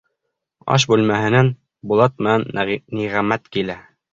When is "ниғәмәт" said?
3.03-3.53